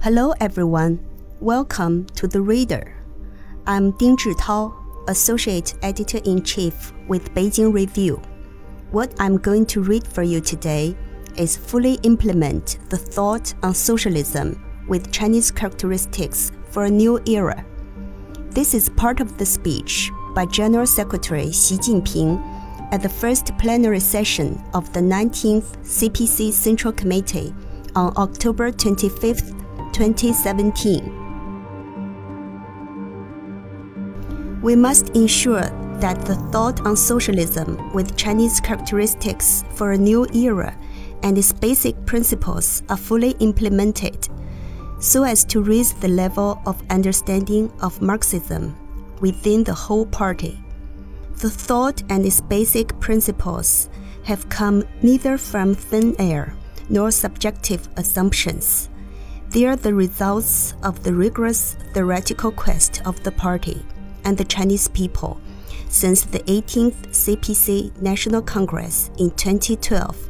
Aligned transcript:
Hello, 0.00 0.32
everyone. 0.40 1.04
Welcome 1.40 2.06
to 2.14 2.28
The 2.28 2.40
Reader. 2.40 2.94
I'm 3.66 3.90
Ding 3.98 4.16
Zhitao, 4.16 4.72
Associate 5.08 5.74
Editor 5.82 6.20
in 6.24 6.44
Chief 6.44 6.92
with 7.08 7.34
Beijing 7.34 7.74
Review. 7.74 8.22
What 8.92 9.12
I'm 9.18 9.38
going 9.38 9.66
to 9.66 9.82
read 9.82 10.06
for 10.06 10.22
you 10.22 10.40
today 10.40 10.96
is 11.36 11.56
Fully 11.56 11.94
Implement 12.04 12.78
the 12.90 12.96
Thought 12.96 13.52
on 13.64 13.74
Socialism 13.74 14.64
with 14.86 15.10
Chinese 15.10 15.50
Characteristics 15.50 16.52
for 16.70 16.84
a 16.84 16.90
New 16.90 17.20
Era. 17.26 17.66
This 18.50 18.74
is 18.74 18.90
part 18.90 19.18
of 19.18 19.36
the 19.36 19.44
speech 19.44 20.12
by 20.32 20.46
General 20.46 20.86
Secretary 20.86 21.50
Xi 21.50 21.74
Jinping 21.74 22.40
at 22.92 23.02
the 23.02 23.08
first 23.08 23.50
plenary 23.58 24.00
session 24.00 24.62
of 24.74 24.92
the 24.92 25.00
19th 25.00 25.76
CPC 25.82 26.52
Central 26.52 26.92
Committee 26.92 27.52
on 27.96 28.16
October 28.16 28.70
25, 28.70 29.57
2017. 29.92 31.26
We 34.62 34.74
must 34.74 35.10
ensure 35.10 35.70
that 36.00 36.24
the 36.26 36.36
thought 36.52 36.84
on 36.86 36.96
socialism 36.96 37.92
with 37.92 38.16
Chinese 38.16 38.60
characteristics 38.60 39.64
for 39.74 39.92
a 39.92 39.98
new 39.98 40.26
era 40.34 40.76
and 41.22 41.36
its 41.36 41.52
basic 41.52 42.06
principles 42.06 42.82
are 42.88 42.96
fully 42.96 43.32
implemented 43.40 44.28
so 45.00 45.22
as 45.22 45.44
to 45.44 45.62
raise 45.62 45.92
the 45.94 46.08
level 46.08 46.60
of 46.66 46.82
understanding 46.90 47.72
of 47.80 48.02
Marxism 48.02 48.76
within 49.20 49.64
the 49.64 49.74
whole 49.74 50.06
party. 50.06 50.58
The 51.36 51.50
thought 51.50 52.02
and 52.08 52.26
its 52.26 52.40
basic 52.40 52.98
principles 53.00 53.88
have 54.24 54.48
come 54.48 54.84
neither 55.02 55.38
from 55.38 55.74
thin 55.74 56.16
air 56.18 56.54
nor 56.88 57.10
subjective 57.10 57.88
assumptions. 57.96 58.88
They 59.50 59.64
are 59.64 59.76
the 59.76 59.94
results 59.94 60.74
of 60.82 61.02
the 61.02 61.14
rigorous 61.14 61.74
theoretical 61.94 62.52
quest 62.52 63.00
of 63.06 63.22
the 63.22 63.32
party 63.32 63.82
and 64.24 64.36
the 64.36 64.44
Chinese 64.44 64.88
people 64.88 65.40
since 65.88 66.22
the 66.22 66.40
18th 66.40 67.08
CPC 67.12 67.98
National 68.02 68.42
Congress 68.42 69.10
in 69.16 69.30
2012, 69.30 70.28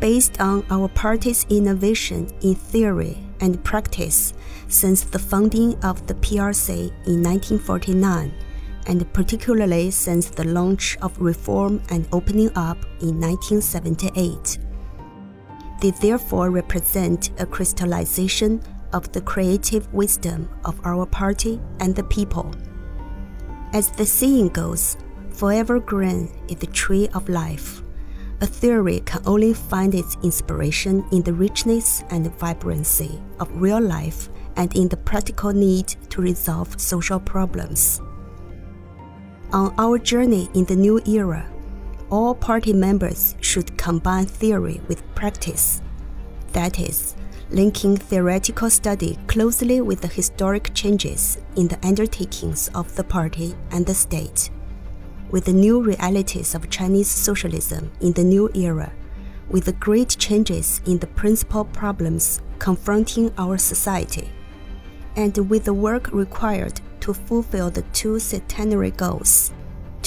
based 0.00 0.38
on 0.38 0.66
our 0.68 0.86
party's 0.88 1.46
innovation 1.48 2.28
in 2.42 2.54
theory 2.54 3.16
and 3.40 3.64
practice 3.64 4.34
since 4.68 5.02
the 5.02 5.18
founding 5.18 5.82
of 5.82 6.06
the 6.06 6.14
PRC 6.14 6.90
in 7.06 7.22
1949, 7.22 8.34
and 8.86 9.12
particularly 9.14 9.90
since 9.90 10.28
the 10.28 10.44
launch 10.44 10.98
of 11.00 11.18
reform 11.18 11.80
and 11.88 12.06
opening 12.12 12.50
up 12.54 12.76
in 13.00 13.18
1978. 13.18 14.58
They 15.80 15.90
therefore 15.90 16.50
represent 16.50 17.30
a 17.38 17.46
crystallization 17.46 18.60
of 18.92 19.12
the 19.12 19.20
creative 19.20 19.92
wisdom 19.92 20.48
of 20.64 20.80
our 20.84 21.06
party 21.06 21.60
and 21.80 21.94
the 21.94 22.04
people. 22.04 22.54
As 23.72 23.90
the 23.90 24.06
saying 24.06 24.48
goes, 24.48 24.96
forever 25.30 25.78
green 25.78 26.30
is 26.48 26.56
the 26.56 26.66
tree 26.66 27.08
of 27.14 27.28
life. 27.28 27.82
A 28.40 28.46
theory 28.46 29.00
can 29.04 29.22
only 29.26 29.52
find 29.52 29.94
its 29.94 30.16
inspiration 30.22 31.04
in 31.12 31.22
the 31.22 31.32
richness 31.32 32.04
and 32.10 32.32
vibrancy 32.38 33.20
of 33.40 33.50
real 33.60 33.80
life 33.80 34.28
and 34.56 34.74
in 34.76 34.88
the 34.88 34.96
practical 34.96 35.52
need 35.52 35.88
to 36.10 36.22
resolve 36.22 36.80
social 36.80 37.20
problems. 37.20 38.00
On 39.52 39.74
our 39.78 39.98
journey 39.98 40.48
in 40.54 40.64
the 40.66 40.76
new 40.76 41.00
era, 41.06 41.48
all 42.10 42.34
party 42.34 42.72
members 42.72 43.36
should 43.40 43.76
combine 43.76 44.26
theory 44.26 44.80
with 44.88 45.02
practice. 45.14 45.82
That 46.52 46.80
is, 46.80 47.14
linking 47.50 47.96
theoretical 47.96 48.70
study 48.70 49.18
closely 49.26 49.80
with 49.80 50.00
the 50.00 50.08
historic 50.08 50.72
changes 50.74 51.38
in 51.56 51.68
the 51.68 51.78
undertakings 51.86 52.68
of 52.74 52.94
the 52.96 53.04
party 53.04 53.54
and 53.70 53.84
the 53.84 53.94
state. 53.94 54.50
With 55.30 55.44
the 55.44 55.52
new 55.52 55.82
realities 55.82 56.54
of 56.54 56.70
Chinese 56.70 57.10
socialism 57.10 57.90
in 58.00 58.12
the 58.12 58.24
new 58.24 58.50
era, 58.54 58.92
with 59.50 59.66
the 59.66 59.72
great 59.72 60.16
changes 60.18 60.80
in 60.86 60.98
the 60.98 61.06
principal 61.06 61.64
problems 61.64 62.40
confronting 62.58 63.32
our 63.36 63.58
society, 63.58 64.30
and 65.16 65.36
with 65.50 65.64
the 65.64 65.74
work 65.74 66.10
required 66.12 66.80
to 67.00 67.12
fulfill 67.12 67.70
the 67.70 67.82
two 67.92 68.18
centenary 68.18 68.90
goals 68.90 69.52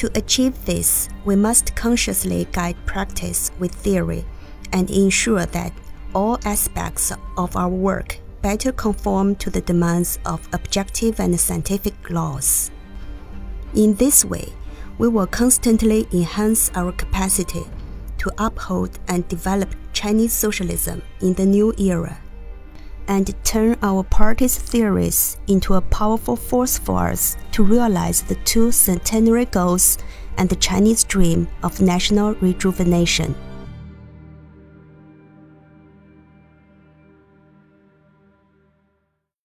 to 0.00 0.10
achieve 0.14 0.64
this, 0.64 1.10
we 1.26 1.36
must 1.36 1.76
consciously 1.76 2.48
guide 2.52 2.76
practice 2.86 3.50
with 3.58 3.70
theory 3.70 4.24
and 4.72 4.90
ensure 4.90 5.44
that 5.44 5.74
all 6.14 6.38
aspects 6.46 7.12
of 7.36 7.54
our 7.54 7.68
work 7.68 8.18
better 8.40 8.72
conform 8.72 9.36
to 9.36 9.50
the 9.50 9.60
demands 9.60 10.18
of 10.24 10.48
objective 10.54 11.20
and 11.20 11.38
scientific 11.38 11.92
laws. 12.08 12.70
In 13.74 13.92
this 13.96 14.24
way, 14.24 14.48
we 14.96 15.06
will 15.08 15.26
constantly 15.26 16.08
enhance 16.14 16.70
our 16.74 16.92
capacity 16.92 17.64
to 18.16 18.32
uphold 18.38 18.98
and 19.06 19.28
develop 19.28 19.68
Chinese 19.92 20.32
socialism 20.32 21.02
in 21.20 21.34
the 21.34 21.44
new 21.44 21.74
era 21.78 22.18
and 23.10 23.34
turn 23.44 23.76
our 23.82 24.04
party's 24.04 24.56
theories 24.56 25.36
into 25.48 25.74
a 25.74 25.80
powerful 25.80 26.36
force 26.36 26.78
for 26.78 27.08
us 27.08 27.36
to 27.50 27.64
realize 27.64 28.22
the 28.22 28.36
two 28.44 28.70
centenary 28.70 29.46
goals 29.46 29.98
and 30.38 30.48
the 30.48 30.54
Chinese 30.54 31.02
dream 31.02 31.48
of 31.64 31.80
national 31.80 32.34
rejuvenation. 32.34 33.34